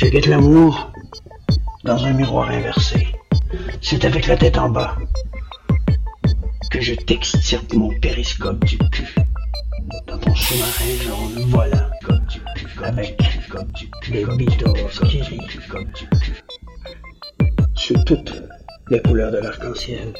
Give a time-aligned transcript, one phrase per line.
[0.00, 0.92] Je guette l'amour
[1.82, 3.08] dans un miroir inversé.
[3.80, 4.96] C'est avec la tête en bas
[6.70, 9.12] que je t'extirpe mon périscope du cul.
[10.06, 13.20] Dans ton sous-marin jaune volant comme du cul, avec
[13.50, 16.44] comme du cul, les Beatles qui rient comme du cul.
[17.74, 18.40] Sur toutes
[18.90, 20.14] les couleurs de l'arc-en-ciel.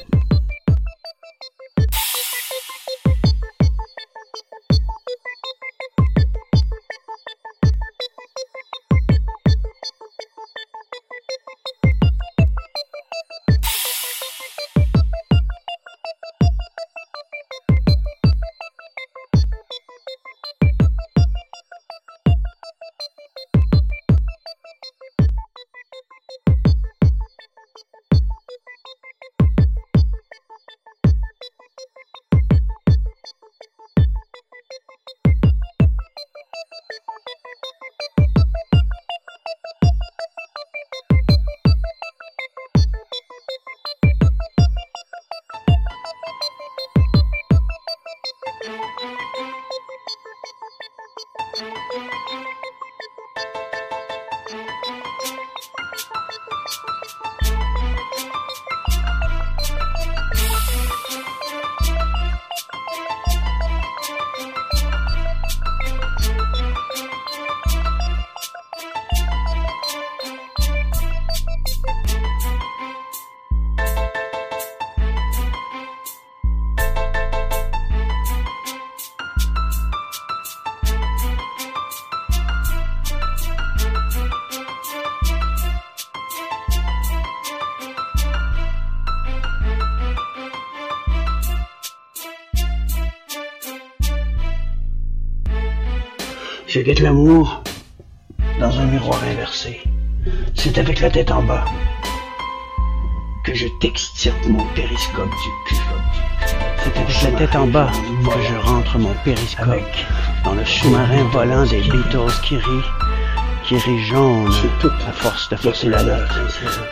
[96.78, 97.64] Je guette l'amour
[98.60, 99.80] dans un miroir inversé.
[100.54, 101.64] C'est avec la tête en bas
[103.44, 105.74] que je t'extirpe mon périscope du cul.
[106.78, 109.82] C'est avec la tête en bas que je rentre mon périscope
[110.44, 112.86] dans le sous-marin volant des Beatles qui rit,
[113.64, 114.48] qui rit jaune
[114.84, 116.30] à force de forcer la note.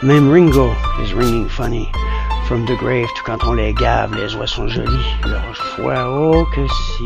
[0.03, 1.89] Même Ringo is ringing funny.
[2.49, 5.15] From the grave to quand on les gave, les oies sont jolies.
[5.25, 7.05] Leur foi, oh que si.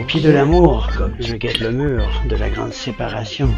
[0.00, 0.88] Au pied de l'amour,
[1.18, 3.50] je guette le mur de la grande séparation.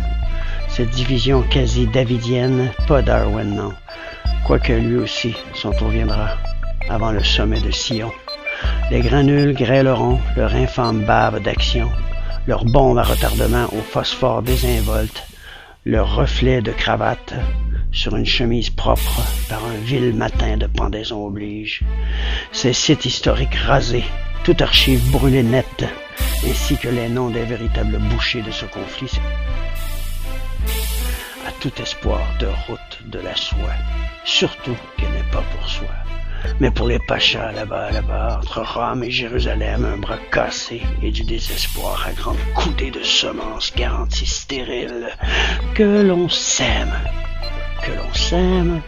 [0.68, 3.72] Cette division quasi davidienne, pas Darwin, non.
[4.44, 6.30] Quoique lui aussi, son tour viendra,
[6.88, 8.10] avant le sommet de Sion.
[8.90, 11.88] Les granules grêleront leur infâme bave d'action,
[12.48, 15.22] leur bombe à retardement au phosphore désinvolte,
[15.84, 17.34] leur reflet de cravate
[17.92, 21.84] sur une chemise propre par un vil matin de pendaison oblige.
[22.50, 24.04] Ces sites historiques rasés,
[24.42, 25.86] toute archive brûlée nette,
[26.46, 29.12] ainsi que les noms des véritables bouchers de ce conflit,
[31.46, 33.76] à tout espoir de route de la soie,
[34.24, 35.88] surtout qu'elle n'est pas pour soi,
[36.60, 41.24] mais pour les pachas là-bas, là-bas, entre Rome et Jérusalem, un bras cassé et du
[41.24, 45.10] désespoir à grande coudée de semences garanties stériles,
[45.74, 46.92] que l'on sème,
[47.82, 48.82] que l'on sème,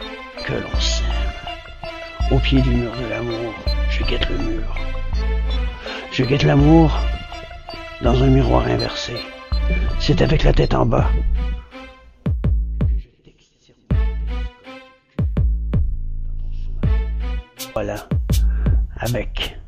[0.45, 1.05] que l'on sème.
[2.31, 3.55] Au pied du mur de l'amour,
[3.91, 4.77] je guette le mur.
[6.11, 6.91] Je guette l'amour
[8.05, 9.15] dans un miroir inversé.
[9.99, 11.09] C'est avec la tête en bas.
[17.73, 18.07] Voilà,
[18.99, 19.59] avec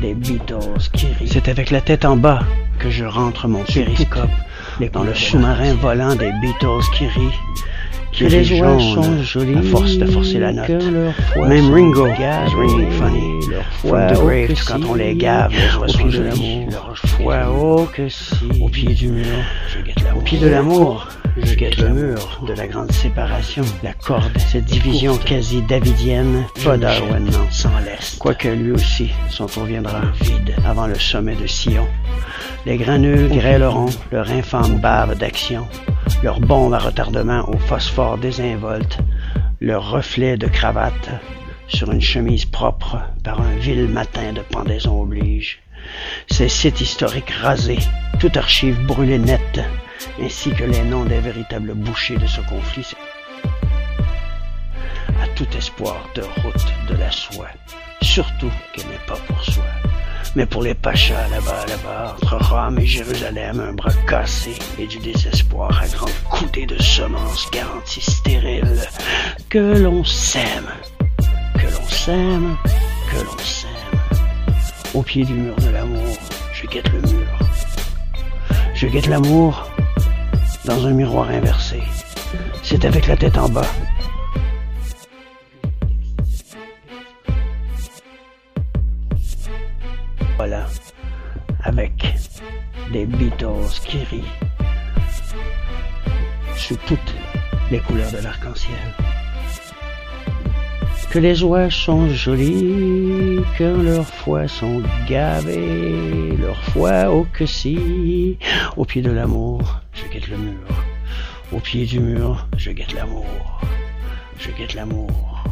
[0.00, 1.28] des Beatles qui rient.
[1.28, 2.40] C'est avec la tête en bas
[2.78, 4.30] que je rentre mon périscope
[4.92, 7.38] dans le sous-marin volant des Beatles qui rient
[8.16, 10.68] que les oies sont jolies, à force de forcer la note.
[10.68, 13.36] Même Ringo is ringing funny.
[13.80, 16.66] From the grave, oh, quand on les gave, les oies sont jolies.
[16.70, 18.34] Leur foi, oh que si.
[18.60, 19.24] Au pied du mur,
[19.68, 20.20] je guette l'amour.
[20.20, 23.64] Au pied de l'amour, je guette le mur de la grande séparation.
[23.82, 27.46] La corde, cette division quasi davidienne, pas Darwin, non.
[27.50, 28.18] Sans l'est.
[28.18, 31.86] Quoique lui aussi, son tour viendra vide avant le sommet de Sion.
[32.64, 35.66] Les granules grêleront leur infâme bave d'action
[36.22, 38.98] leur bombe à retardement au phosphore désinvolte,
[39.60, 41.10] leur reflet de cravate
[41.68, 45.60] sur une chemise propre par un vil matin de pendaison oblige.
[46.30, 47.78] Ces sites historiques rasés,
[48.18, 49.60] toute archive brûlée nette,
[50.20, 52.92] ainsi que les noms des véritables bouchers de ce conflit,
[55.22, 57.50] à tout espoir de route de la soie,
[58.02, 59.64] surtout qu'elle n'est pas pour soi
[60.34, 64.98] mais pour les pachas là-bas, là-bas, entre Rome et Jérusalem, un bras cassé et du
[64.98, 68.82] désespoir à grande coudée de semences garanties stériles,
[69.48, 70.68] que l'on sème,
[71.54, 72.56] que l'on sème,
[73.10, 73.70] que l'on sème.
[74.94, 76.16] Au pied du mur de l'amour,
[76.52, 77.38] je guette le mur.
[78.74, 79.70] Je guette l'amour
[80.66, 81.82] dans un miroir inversé.
[82.62, 83.66] C'est avec la tête en bas.
[91.66, 92.14] Avec
[92.92, 94.32] des Beatles qui rient
[96.56, 97.14] sous toutes
[97.70, 98.76] les couleurs de l'arc-en-ciel.
[101.10, 108.38] Que les oies sont jolies, que leurs foies sont gavés, leur foie au que si.
[108.76, 110.68] Au pied de l'amour, je guette le mur.
[111.52, 113.60] Au pied du mur, je guette l'amour.
[114.38, 115.42] Je guette l'amour.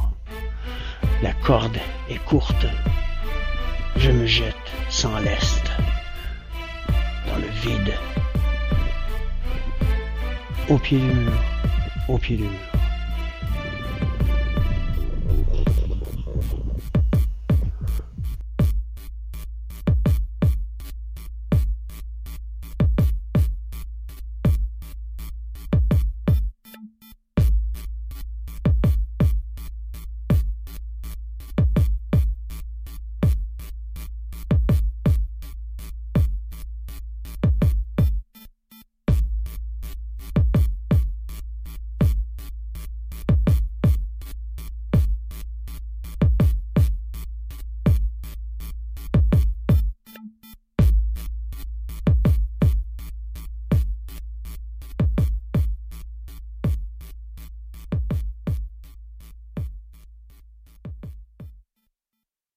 [1.23, 1.79] La corde
[2.11, 2.67] est courte.
[3.97, 4.55] Je me jette
[4.91, 5.73] sans lest
[7.35, 7.95] dans le vide.
[10.69, 11.33] Au pied du mur,
[12.09, 12.74] au pied du mur.